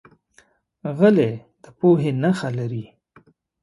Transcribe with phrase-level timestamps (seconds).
[0.97, 1.31] غلی،
[1.63, 2.85] د پوهې نښه لري.